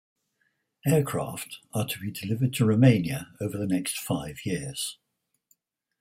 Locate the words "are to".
1.75-1.99